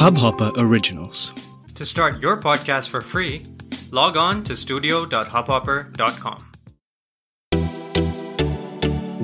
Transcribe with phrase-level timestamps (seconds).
[0.00, 1.34] Hubhopper Originals.
[1.74, 3.42] To start your podcast for free,
[3.92, 6.38] log on to studio.hubhopper.com.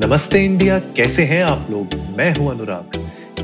[0.04, 2.98] नमस्ते India कैसे हैं आप लोग मैं हूँ अनुराग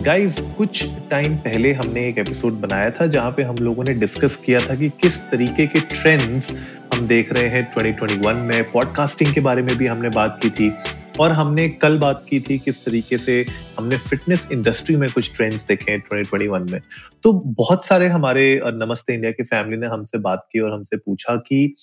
[0.05, 4.37] गाइस कुछ टाइम पहले हमने एक एपिसोड बनाया था जहाँ पे हम लोगों ने डिस्कस
[4.37, 6.51] किया था कि किस तरीके के ट्रेंड्स
[6.95, 10.71] हम देख रहे हैं 2021 में पॉडकास्टिंग के बारे में भी हमने बात की थी
[11.21, 13.47] और हमने कल बात की थी किस तरीके से
[13.79, 16.81] हमने फिटनेस इंडस्ट्री में कुछ ट्रेंड्स देखे हैं 2021 में।
[17.23, 21.37] तो बहुत सारे हमारे नमस्ते इंडिया की फैमिली ने हमसे बात की और हमसे पूछा
[21.37, 21.75] कि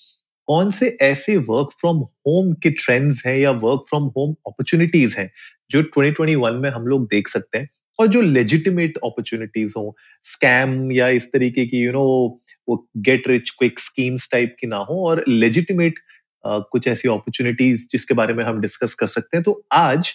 [0.47, 5.31] कौन से ऐसे वर्क फ्रॉम होम के ट्रेंड्स हैं या वर्क फ्रॉम होम अपॉर्चुनिटीज़ हैं
[5.71, 11.09] जो 2021 में हम लोग देख सकते हैं और जो लेजिटिमेट अपॉर्चुनिटीज़ हो स्कैम या
[11.09, 15.25] इस तरीके की यू नो वो get rich quick schemes type की ना हो और
[15.27, 15.99] लेजिटिमेट
[16.43, 20.13] कुछ ऐसी अपॉर्चुनिटीज़ जिसके बारे में हम डिस्कस कर सकते हैं। तो आज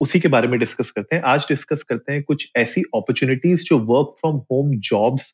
[0.00, 3.78] उसी के बारे में डिस्कस करते हैं। आज डिस्कस करते हैं कुछ ऐसी अपॉर्चुनिटीज़ जो
[3.80, 5.30] वर्क फ्रॉम होम जॉब्स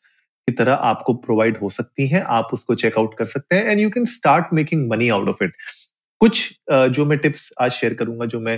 [0.48, 3.90] की तरह आपको प्रोवाइड हो सकती हैं। आप उसको चेकआउट कर सकते हैं and you
[3.90, 5.52] can start making money out of it
[6.20, 6.38] कुछ
[6.70, 8.54] जो मैं टिप्स आज शेयर करूँगा, जो मैं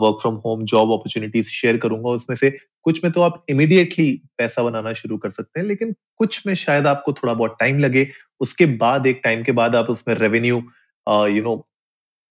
[0.00, 2.50] work from home job opportunities share करूँगा, उसमें से
[2.84, 6.86] कुछ में तो आप इमीडिएटली पैसा बनाना शुरू कर सकते हैं, लेकिन कुछ में शायद
[6.86, 8.06] आपको थोड़ा बहुत टाइम लगे।
[8.40, 10.62] उसके बाद, एक टाइम के बाद आप उसमें रेवेन्यू
[11.08, 11.66] यू नो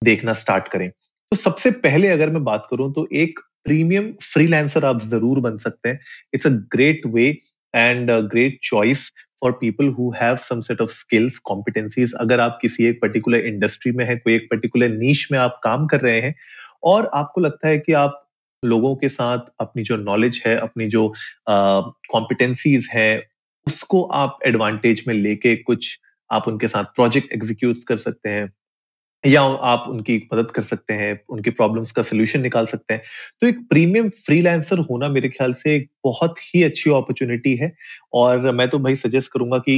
[0.04, 5.00] देखना स्टार्ट करें। तो सबसे पहले अगर मैं बात करूँ तो एक प्रीमियम फ्रीलांसर आप
[5.00, 6.00] ज़रूर बन सकते हैं।
[6.34, 7.28] It's a great way
[7.76, 12.86] and great choice for people who have some set of skills competencies अगर आप किसी
[12.86, 16.36] एक पर्टिकुलर इंडस्ट्री में है कोई एक पर्टिकुलर नीच में आप काम कर रहे हैं
[16.84, 18.20] और आपको लगता है कि आप
[18.66, 21.14] लोगों के साथ अपनी जो नॉलेज है अपनी जो
[21.50, 23.28] कॉम्पिटेंसीज uh, है
[23.68, 26.00] उसको आप एडवांटेज में लेके कुछ
[26.32, 28.54] आप उनके साथ प्रोजेक्ट एग्जीक्यूट कर सकते हैं।
[29.24, 33.02] या आप उनकी मदद कर सकते हैं, उनकी प्रॉब्लम्स का सोल्यूशन निकाल सकते हैं।
[33.42, 37.72] तो एक प्रीमियम फ्रीलांसर होना मेरे ख्याल से एक बहुत ही अच्छी अपॉर्चुनिटी है
[38.16, 39.78] और मैं तो भाई सजेस्ट करूँगा कि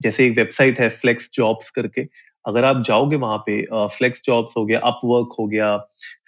[0.00, 2.02] जैसे एक वेबसाइट है फ्लेक्स जॉब्स करके,
[2.44, 3.62] अगर आप जाओगे वहाँ पे
[3.96, 5.76] फ्लेक्स जॉब्स हो गया अपवर्क हो गया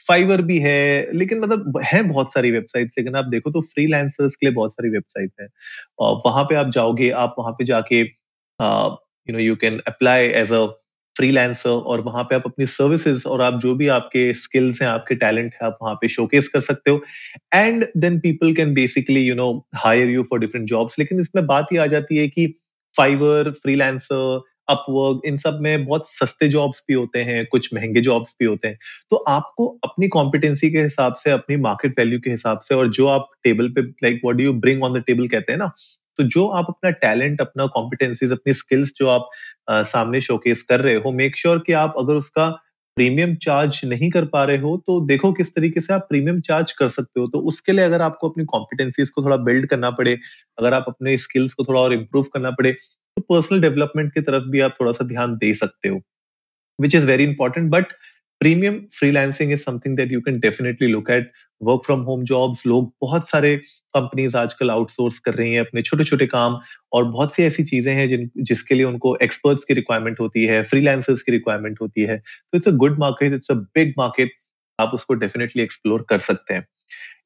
[0.08, 4.46] फाइवर भी है, लेकिन मतलब है बहुत सारी वेबसाइट लेकिन आप देखो तो फ्रीलांसर्स के
[4.46, 5.46] लिए बहुत सारी वेबसाइट है।
[6.26, 10.66] वहाँ पे आप जाओगे, आप वहाँ पे जाके you know you can apply as a
[11.16, 15.14] freelancer और वहाँ पे आप अपनी सर्विसेज़ और आप जो भी आपके स्किल्स हैं, आपके
[15.14, 17.02] टैलेंट है, आप वहाँ पे शोकेस कर सकते हो।
[17.54, 21.72] And then people can basically you know hire you for different jobs लेकिन इसमें बात
[21.72, 22.46] ही आ जाती है कि
[22.94, 28.34] फाइवर फ्रीलांसर अपवर्क इन सब में बहुत सस्ते जॉब्स भी होते हैं, कुछ महँगे जॉब्स
[28.40, 28.78] भी होते हैं।
[29.10, 33.06] तो आपको अपनी कॉम्पिटेंसी के हिसाब से, अपनी मार्केट वैल्यू के हिसाब से और जो
[33.06, 35.70] आप टेबल पे like what do you bring on the table कहते हैं ना
[36.18, 39.28] तो जो आप अपना टैलेंट अपना कॉम्पिटेंसीज अपनी स्किल्स जो आप
[39.70, 42.62] आ, सामने शोकेस कर रहे हो मेक श्योर कि आप अगर उसका
[42.96, 46.72] प्रीमियम चार्ज नहीं कर पा रहे हो तो देखो किस तरीके से आप प्रीमियम चार्ज
[46.72, 50.18] कर सकते हो। तो उसके लिए अगर आपको अपनी कॉम्पिटेंसीज को थोड़ा बिल्ड करना पड़े
[50.58, 54.44] अगर आप अपने स्किल्स को थोड़ा और इम्प्रूव करना पड़े तो पर्सनल डेवलपमेंट की तरफ़
[54.44, 56.00] भी आप थोड़ा सा ध्यान दे सकते हो
[56.80, 57.86] which is very important but
[58.40, 61.32] premium freelancing is something that you can definitely look at
[61.62, 66.04] work from home jobs लोग बहुत सारे कंपनीज़ आजकल आउटसोर्स कर रही हैं अपने छोटे
[66.04, 66.58] छोटे काम
[66.92, 70.62] और बहुत सी ऐसी चीज़ें हैं जिन, जिसके लिए उनको एक्सपर्ट्स की रिक्वायरमेंट होती है
[70.62, 74.32] फ्रीलांसर्स की रिक्वायरमेंट होती है। तो it's a good market it's a big market
[74.78, 76.66] आप उसको डेफिनेटली एक्सप्लोर कर सकते हैं।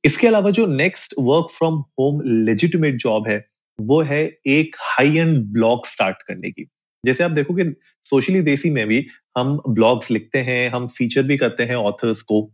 [0.05, 3.45] इसके अलावा जो next work from home legitimate job है,
[3.81, 6.69] वो है एक हाई एंड ब्लॉग स्टार्ट करने की।
[7.05, 7.65] जैसे आप देखोगे
[8.05, 9.07] सोशली देसी में भी
[9.39, 12.51] हम ब्लॉग्स लिखते हैं, हम फीचर भी करते हैं ऑथर्स को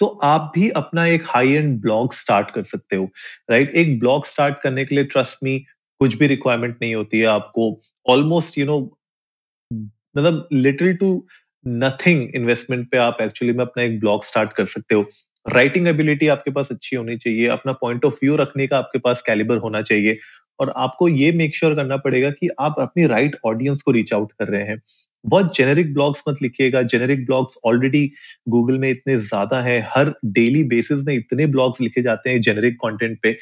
[0.00, 3.04] तो आप भी अपना एक हाई एंड ब्लॉग स्टार्ट कर सकते हो
[3.50, 3.80] राइट right?
[3.80, 5.58] एक ब्लॉग स्टार्ट करने के लिए ट्रस्ट मी
[6.00, 8.78] कुछ भी रिक्वायरमेंट नहीं होती है आपको। ऑलमोस्ट यू नो
[9.72, 11.26] मतलब लिटिल टू
[11.66, 15.04] नथिंग इन्वेस्टमेंट पे आप एक्चुअली में अपना एक ब्लॉग स्टार्ट कर सकते हो।
[15.46, 19.22] राइटिंग एबिलिटी आपके पास अच्छी होनी चाहिए, अपना पॉइंट ऑफ़ व्यू रखने का आपके पास
[19.22, 20.18] कैलिबर होना चाहिए।
[20.60, 23.90] और आपको ये मेक श्योर sure करना पड़ेगा कि आप अपनी राइट right ऑडियंस को
[23.90, 24.82] रीच आउट कर रहे हैं।
[25.24, 28.12] बहुत जेनेरिक ब्लॉग्स मत लिखिएगा। जेनेरिक ब्लॉग्स ऑलरेडी
[28.48, 32.74] गूगल में इतने ज़्यादा है। हर डेली बेसिस में इतने ब्लॉग्स लिखे जाते हैं जेनेरिक
[32.74, 33.32] कंटेंट पे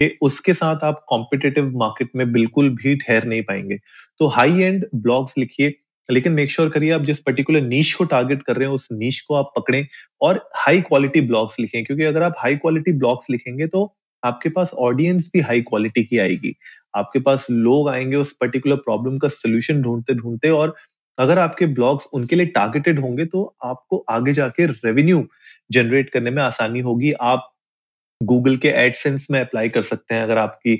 [0.00, 3.78] कि उसके साथ आप कॉम्पिटेटिव मार्केट में बिल्कुल भी ठहर नहीं पाएँगे।
[4.18, 5.74] तो हाई एंड ब्लॉग्स लिखिए,
[6.08, 9.20] लेकिन मेक श्योर करिए आप जिस पर्टिकुलर नीच को टारगेट कर रहे हैं, उस नीच
[9.20, 9.86] को आप पकड़ें
[10.20, 14.72] और हाई क्वालिटी ब्लॉग्स लिखें। क्योंकि अगर आप हाई क्वालिटी ब्लॉग्स लिखेंगे तो आपके पास
[14.80, 16.54] ऑडियंस भी हाई क्वालिटी की आएगी।
[16.94, 20.74] आपके पास लोग आएँगे उस पर्टिकुलर प्रॉब्लम का सोल्यूशन ढूंढते ढूंढते और
[21.18, 25.26] अगर आपके ब्लॉग्स उनके लिए टारगेटेड होंगे तो आपको आगे जाके रेवेन्यू
[25.70, 27.50] जनरेट करने में आसानी होगी। आप
[28.20, 30.72] गूगल के एडसेंस में अप्लाई कर सकते हैं। अगर आपकी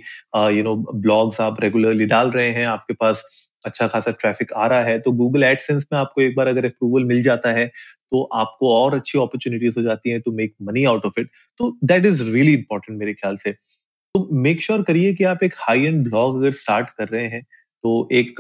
[0.58, 3.24] यू नो ब्लॉग्स आप रेगुलरली डाल रहे हैं, आपके पास
[3.64, 7.04] अच्छा खासा ट्रैफ़िक आ रहा है तो गूगल एडसेंस में आपको एक बार अगर अप्रूवल
[7.04, 11.06] मिल जाता है तो आपको और अच्छी अपॉर्चुनिटीज़ हो जाती हैं to make money out
[11.06, 11.30] of it
[11.60, 15.54] तो दैट इज़ रियली इंपॉर्टेंट मेरे ख्याल से। तो मेक श्योर करिए कि आप एक
[15.58, 17.42] हाई एंड ब्लॉग अगर स्टार्ट कर रहे हैं
[17.84, 18.34] तो एक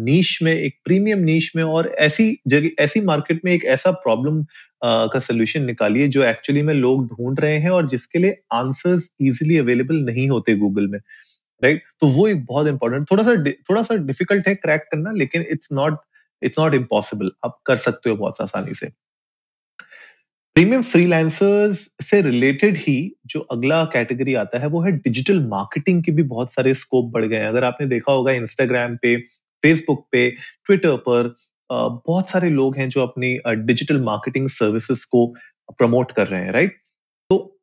[0.00, 4.42] नीश में, एक प्रीमियम नीश में और ऐसी जगह, ऐसी मार्केट में एक ऐसा प्रॉब्लम
[4.84, 9.58] का सोल्यूशन निकालिए जो एक्चुअली में लोग ढूंढ रहे हैं और जिसके लिए आंसर्स इजीली
[9.58, 10.98] अवेलेबल नहीं होते गूगल में।
[11.64, 13.34] राइट तो वो एक बहुत इंपॉर्टेंट थोड़ा सा
[13.70, 15.98] थोड़ा सा डिफ़िकल्ट है क्रैक करना, लेकिन it's not
[16.42, 18.88] it's not impossible आप कर सकते हो बहुत आसानी से।
[20.56, 22.96] प्रीमियम फ्रीलांसर्स से रिलेटेड ही
[23.26, 27.24] जो अगला कैटेगरी आता है, वो है डिजिटल मार्केटिंग के भी बहुत सारे स्कोप बढ़
[27.24, 29.16] गए हैं। अगर आपने देखा होगा इंस्टाग्राम पे
[29.62, 31.34] फेसबुक पे ट्विटर पर
[31.70, 35.26] बहुत सारे लोग हैं जो अपनी डिजिटल मार्केटिंग सर्विसेज़ को
[35.78, 36.76] प्रमोट कर रहे हैं राइट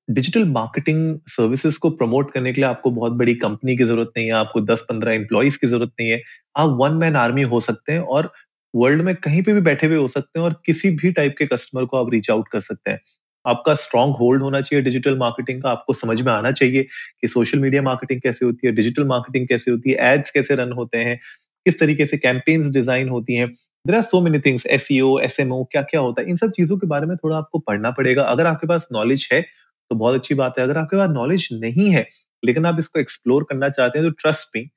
[0.08, 4.26] डिजिटल मार्केटिंग सर्विसेज़ को प्रमोट करने के लिए आपको बहुत बड़ी कंपनी की ज़रूरत नहीं
[4.28, 6.22] है, आपको 10-15 एम्प्लॉयज़ की ज़रूरत नहीं है।
[6.56, 8.32] आप वन मैन आर्मी हो सकते हैं और
[8.74, 11.46] वर्ल्ड में कहीं पे भी बैठे हुए हो सकते हैं और किसी भी टाइप के
[11.48, 13.00] कस्टमर को आप रीच आउट कर सकते हैं।
[13.46, 17.60] आपका स्ट्रॉन्ग होल्ड होना चाहिए डिजिटल मार्केटिंग का, आपको समझ में आना चाहिए कि सोशल
[17.60, 21.18] मीडिया मार्केटिंग कैसे होती है डिजिटल मार्केटिंग कैसे होती है एड्स कैसे रन होते हैं,
[21.66, 23.48] किस तरीके से कैंपेन्स डिज़ाइन होती हैं।
[23.86, 26.88] There are so many things as as क्या क्या होता है, इन सब चीज़ों के
[26.88, 29.42] बारे में थोड़ा आपको पढ़ना पड़ेगा। अगर आपके पास नॉलेज है
[29.92, 32.06] तो बहुत अच्छी बात है। अगर आपके पास नॉलेज नहीं है,
[32.44, 34.70] लेकिन आप इसको एक्सप्लोर करना चाहते हैं तो ट्रस्ट मी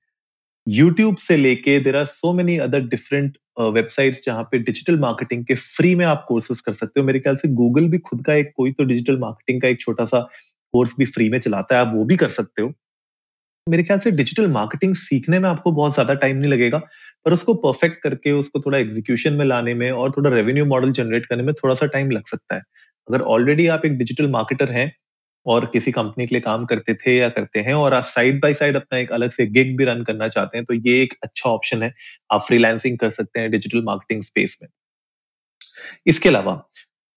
[0.67, 3.37] यूट्यूब से लेके there are so many other different
[3.73, 7.37] websites जहाँ पे डिजिटल मार्केटिंग के फ्री में आप कोर्सेज कर सकते हो। मेरे ख्याल
[7.37, 10.21] से गूगल भी खुद का एक कोई तो डिजिटल मार्केटिंग का एक छोटा सा
[10.75, 12.73] कोर्स भी फ्री में चलाता है, आप वो भी कर सकते हो।
[13.67, 16.79] मेरे ख्याल से डिजिटल मार्केटिंग सीखने में आपको बहुत ज़्यादा टाइम नहीं लगेगा,
[17.27, 21.27] पर उसको परफेक्ट करके, उसको थोड़ा एग्जीक्यूशन में लाने में और थोड़ा रेवेन्यू मॉडल जनरेट
[21.27, 22.63] करने में थोड़ा सा टाइम लग सकता है।
[23.09, 24.93] अगर ऑलरेडी आप एक डिजिटल मार्केटर हैं
[25.47, 28.55] और किसी कंपनी के लिए काम करते थे या करते हैं और आप साइड बाय
[28.55, 31.51] साइड अपना एक अलग से गिग भी रन करना चाहते हैं तो ये एक अच्छा
[31.51, 31.93] ऑप्शन है।
[32.33, 34.69] आप फ्रीलांसिंग कर सकते हैं डिजिटल मार्केटिंग स्पेस में।
[36.07, 36.63] इसके अलावा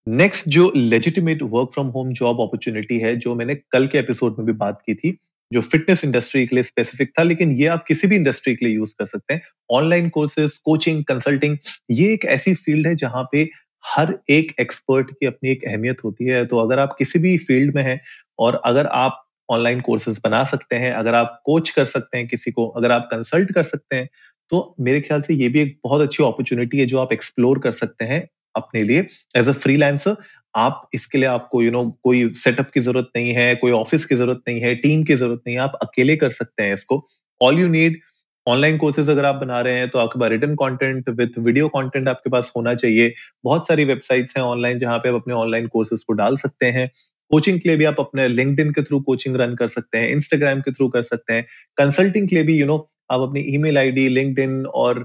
[0.07, 4.45] नेक्स्ट जो legitimate work from home job opportunity है, जो मैंने कल के एपिसोड में
[4.45, 5.17] भी बात की थी,
[5.51, 8.75] जो फिटनेस इंडस्ट्री के लिए स्पेसिफिक था, लेकिन ये आप किसी भी इंडस्ट्री के लिए
[8.75, 9.41] यूज़ कर सकते हैं।
[9.71, 11.57] ऑनलाइन कोर्सेज कोचिंग कंसल्टिंग
[11.91, 13.43] ये एक ऐसी फ़ील्ड है जहाँ पे
[13.83, 17.75] हर एक एक्सपर्ट की अपनी एक अहमियत होती है। तो अगर आप किसी भी फ़ील्ड
[17.75, 17.99] में हैं
[18.39, 22.51] और अगर आप ऑनलाइन कोर्सेज बना सकते हैं अगर आप कोच कर सकते हैं किसी
[22.51, 24.09] को अगर आप कंसल्ट कर सकते हैं
[24.51, 27.71] तो मेरे ख्याल से ये भी एक बहुत अच्छी अपॉर्चुनिटी है जो आप एक्सप्लोर कर
[27.73, 30.15] सकते हैं अपने लिए। एज अ फ्रीलांसर
[30.55, 33.71] आप इसके लिए आपको यू you नो know, कोई सेटअप की ज़रूरत नहीं है कोई
[33.73, 36.73] ऑफ़िस की ज़रूरत नहीं है टीम की ज़रूरत नहीं है आप अकेले कर सकते हैं
[36.73, 37.05] इसको।
[37.41, 37.99] All you need
[38.47, 42.07] online courses अगर आप बना रहे हैं तो आपके पास written content with video content
[42.09, 43.13] आपके पास होना चाहिए।
[43.43, 46.89] बहुत सारी वेबसाइट्स हैं ऑनलाइन जहाँ पे आप अपने ऑनलाइन कोर्सेज को डाल सकते हैं।
[47.31, 50.61] कोचिंग के लिए भी आप अपने लिंकड के थ्रू कोचिंग रन कर सकते हैं इंस्टाग्राम
[50.61, 51.45] के थ्रू कर सकते हैं।
[51.77, 55.03] कंसल्टिंग के लिए भी यू you नो know, आप अपनी ईमेल आईडी लिंक्डइन और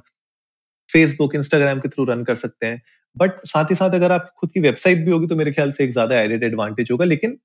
[0.91, 2.83] फेसबुक इंस्टाग्राम के थ्रू रन कर सकते हैं।
[3.17, 5.85] बट साथ ही साथ अगर आप खुद की वेबसाइट भी होगी तो मेरे ख्याल से
[5.85, 7.37] एक ज़्यादा एडेड एडवांटेज होगा। लेकिन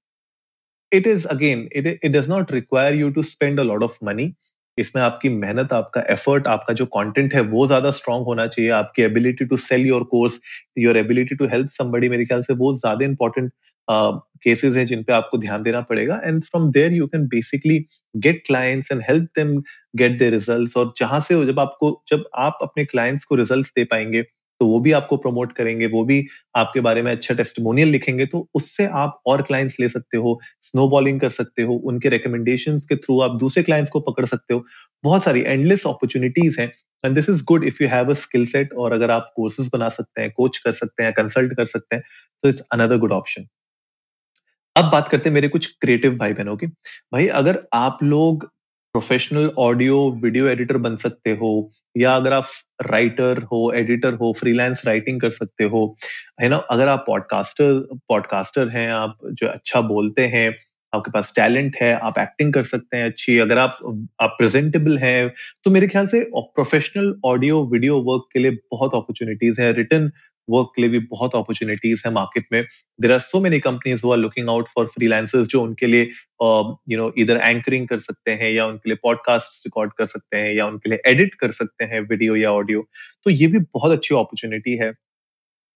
[0.91, 4.33] it is again it it does not require you to spend a lot of money
[4.77, 9.03] इसमें आपकी मेहनत, आपका एफर्ट आपका जो कंटेंट है, वो ज़्यादा स्ट्रांग होना चाहिए। आपकी
[9.03, 10.39] ability to sell your course
[10.79, 13.51] your ability to help somebody मेरे ख्याल से वो ज़्यादा इंपॉर्टेंट
[14.43, 17.77] केसेस हैं जिन पे आपको ध्यान देना पड़ेगा। And from there you can basically
[18.15, 19.55] get clients and help them
[19.97, 23.83] get their results और जहाँ से जब आपको, जब आप अपने क्लाइंट्स को रिजल्ट्स दे
[23.83, 24.23] पाएँगे
[24.61, 26.25] तो वो भी आपको प्रमोट करेंगे, वो भी
[26.55, 30.87] आपके बारे में अच्छा टेस्टमोनियल लिखेंगे तो उससे आप और क्लाइंट्स ले सकते हो स्नो
[30.89, 34.63] बॉलिंग कर सकते हो, उनके रिकमेंडेशन के थ्रू आप दूसरे क्लाइंट्स को पकड़ सकते हो।
[35.03, 36.71] बहुत सारी एंडलेस अपॉर्चुनिटीज़ हैं
[37.03, 39.89] and this is good if you have a skill set और अगर आप कोर्सेज बना
[39.91, 42.03] सकते हैं कोच कर सकते हैं कंसल्ट कर सकते हैं
[42.43, 43.47] तो इट्स अनदर गुड ऑप्शन
[44.75, 48.49] अब बात करते हैं मेरे कुछ क्रिएटिव भाई बहनों की। भाई, अगर आप लोग
[48.93, 51.49] प्रोफेशनल ऑडियो वीडियो एडिटर बन सकते हो,
[51.97, 52.47] या अगर आप
[52.81, 55.95] राइटर हो एडिटर हो फ्रीलांस राइटिंग कर सकते हो,
[56.41, 56.57] है ना?
[56.71, 57.73] अगर आप पॉडकास्टर
[58.09, 60.49] पॉडकास्टर हैं, आप जो अच्छा बोलते हैं,
[60.93, 63.79] आपके पास टैलेंट है, आप एक्टिंग कर सकते हैं अच्छी। अगर आप
[64.21, 65.29] आप प्रेजेंटेबल हैं
[65.65, 70.09] तो मेरे ख्याल से प्रोफेशनल ऑडियो वीडियो वर्क के लिए बहुत अपॉर्चुनिटीज़ है। रिटर्न
[70.49, 72.61] वर्क के लिए भी बहुत अपॉर्चुनिटीज़ है मार्केट में।
[72.99, 76.03] There are so many companies who are looking out for freelancers जो उनके लिए
[76.89, 80.53] यू नो इधर एंकरिंग कर सकते हैं या उनके लिए पॉडकास्ट रिकॉर्ड कर सकते हैं
[80.53, 82.87] या उनके लिए एडिट कर सकते हैं वीडियो या ऑडियो
[83.25, 84.93] तो ये भी बहुत अच्छी अपॉर्चुनिटी है।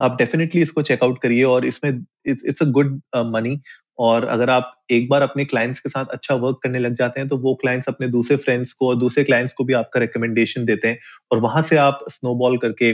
[0.01, 1.91] आप डेफिनेटली इसको चेकआउट करिए और इसमें
[2.25, 3.59] इट्स अ गुड मनी
[3.99, 7.29] और अगर आप एक बार अपने क्लाइंट्स के साथ अच्छा वर्क करने लग जाते हैं
[7.29, 10.87] तो वो क्लाइंट्स अपने दूसरे फ्रेंड्स को और दूसरे क्लाइंट्स को भी आपका रिकमेंडेशन देते
[10.87, 10.99] हैं
[11.31, 12.91] और वहाँ से आप स्नोबॉल करके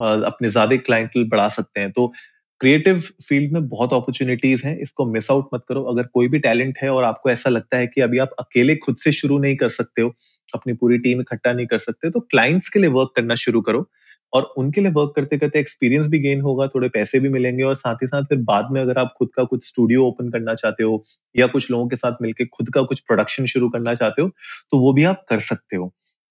[0.00, 2.12] अपने ज़्यादा क्लाइंटल बढ़ा सकते हैं। तो
[2.60, 6.78] क्रिएटिव फ़ील्ड में बहुत अपॉर्चुनिटीज़ हैं, इसको मिस आउट मत करो। अगर कोई भी टैलेंट
[6.82, 9.68] है और आपको ऐसा लगता है कि अभी आप अकेले खुद से शुरू नहीं कर
[9.70, 10.14] सकते हो,
[10.48, 13.86] अपनी पूरी टीम इकट्ठा नहीं कर सकते तो क्लाइंट्स के लिए वर्क करना शुरू करो।
[14.32, 17.74] और उनके लिए वर्क करते करते एक्सपीरियंस भी गेन होगा, थोड़े पैसे भी मिलेंगे और
[17.74, 20.84] साथ ही साथ फिर बाद में अगर आप खुद का कुछ स्टूडियो ओपन करना चाहते
[20.84, 21.02] हो
[21.34, 24.28] या कुछ लोगों के साथ मिलकर खुद का कुछ प्रोडक्शन शुरू करना चाहते हो
[24.72, 25.86] तो वो भी आप कर सकते हो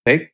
[0.05, 0.31] right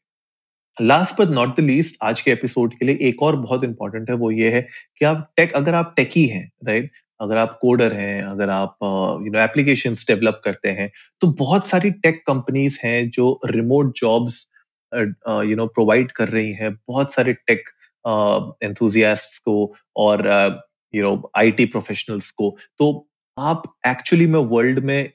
[0.81, 4.15] last but not the least आज के एपिसोड के लिए एक और बहुत इंपॉर्टेंट है,
[4.15, 4.62] वो ये है
[4.98, 8.77] कि आप टेक अगर आप टेकी हैं राइट अगर आप कोडर हैं, अगर आप
[9.25, 10.89] यू नो एप्लीकेशन डेवलप करते हैं
[11.22, 14.39] तो बहुत सारी टेक कंपनीज़ हैं जो remote jobs
[14.91, 17.69] you know provide कर रही हैं। बहुत सारे टेक
[18.63, 20.25] एंथुजियास्ट्स को और
[20.93, 23.07] यू नो आईटी प्रोफेशनल्स को। तो
[23.38, 25.12] आप एक्चुअली में वर्ल्ड में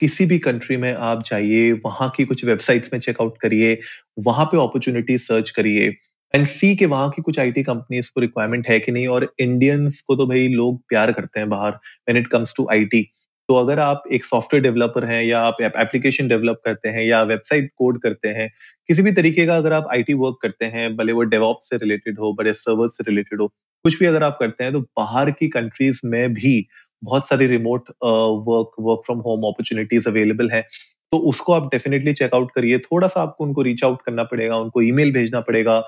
[0.00, 3.78] किसी भी कंट्री में आप जाइए, वहाँ की कुछ वेबसाइट्स में चेकआउट करिए,
[4.18, 5.88] वहाँ पे अपॉर्चुनिटी सर्च करिए
[6.34, 10.00] एंड सी के वहाँ की कुछ आईटी कंपनीज़ को रिक्वायरमेंट है कि नहीं और इंडियंस
[10.00, 13.02] को तो भाई लोग प्यार करते हैं बाहर when it comes to IT
[13.48, 17.70] तो अगर आप एक सॉफ्टवेयर डेवलपर हैं या आप एप्लीकेशन डेवलप करते हैं या वेबसाइट
[17.78, 18.48] कोड करते हैं,
[18.88, 22.18] किसी भी तरीके का अगर आप आईटी वर्क करते हैं, भले वो डेवॉप से रिलेटेड
[22.18, 23.46] हो बड़े सर्वर से रिलेटेड हो,
[23.84, 26.58] कुछ भी अगर आप करते हैं तो बाहर की कंट्रीज़ में भी
[27.02, 30.62] बहुत सारी remote work work from home opportunities available है
[31.12, 34.82] तो उसको आप डेफिनेटली चेकआउट करिए। थोड़ा सा आपको उनको रीच आउट करना पड़ेगा, उनको
[34.82, 35.80] ईमेल भेजना पड़ेगा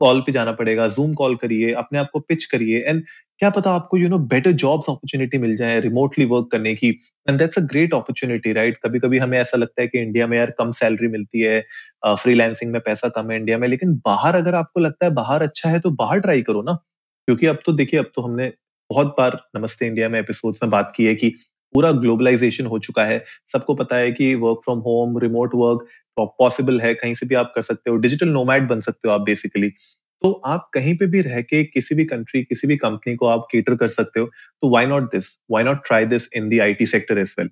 [0.00, 3.02] कॉल पे जाना पड़ेगा जूम कॉल करिए, अपने आप को पिच करिए एंड
[3.40, 6.88] क्या पता आपको you know better jobs opportunity मिल जाए रिमोटली वर्क करने की
[7.28, 10.36] and that's a great opportunity right कभी कभी हमें ऐसा लगता है कि इंडिया में
[10.38, 11.60] यार कम सैलरी मिलती है
[12.06, 15.68] फ्रीलांसिंग में पैसा कम है इंडिया में, लेकिन बाहर अगर आपको लगता है बाहर अच्छा
[15.70, 16.72] है तो बाहर ट्राई करो ना,
[17.28, 18.52] क्योंकि अब तो देखिए, अब तो हमने
[18.92, 21.28] बहुत बार नमस्ते इंडिया में एपिसोड्स में बात की है कि
[21.74, 25.86] पूरा ग्लोबलाइजेशन हो चुका है। सबको पता है कि work from home remote work
[26.38, 29.20] possible है। कहीं से भी आप कर सकते हो डिजिटल नोमैड बन सकते हो आप
[29.20, 33.26] बेसिकली तो आप कहीं पे भी रह के किसी भी कंट्री किसी भी कंपनी को
[33.26, 36.58] आप केटर कर सकते हो। तो why not this why not try this in the
[36.58, 37.50] IT sector as well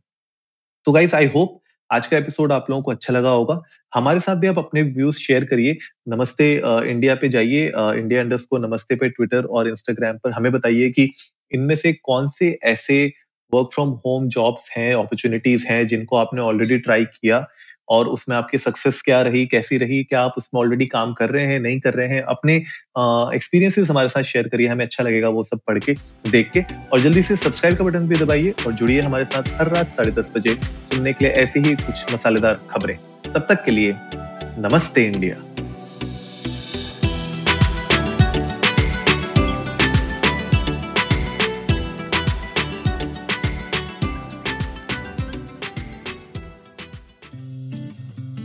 [0.86, 1.59] तो गाइस आई होप
[1.90, 3.58] आज का एपिसोड आप लोगों को अच्छा लगा होगा।
[3.94, 5.76] हमारे साथ भी आप अपने व्यूज़ शेयर करिए।
[6.08, 6.52] नमस्ते
[6.90, 11.08] इंडिया पे जाइए इंडिया इंडस्ट को नमस्ते पे ट्विटर और इंस्टाग्राम पर हमें बताइए कि
[11.52, 13.04] इनमें से कौन से ऐसे
[13.52, 17.46] वर्क फ्रॉम होम जॉब्स हैं अपॉर्चुनिटीज़ हैं जिनको आपने ऑलरेडी ट्राई किया।
[17.90, 21.46] और उसमें आपकी सक्सेस क्या रही, कैसी रही, क्या आप उसमें ऑलरेडी काम कर रहे
[21.46, 22.56] हैं, नहीं कर रहे हैं, अपने
[23.36, 25.94] एक्सपीरियंसेस हमारे साथ शेयर करिए, हमें अच्छा लगेगा वो सब पढ़ के,
[26.30, 29.68] देख के। और जल्दी से सब्सक्राइब का बटन भी दबाइए और जुड़िए हमारे साथ हर
[29.68, 30.58] रात साढ़े दस बजे
[30.90, 33.94] सुनने के लिए ऐसी ही कुछ मसालेदार खबरें। तब तक के लिए
[34.60, 35.69] नमस्ते इंडिया।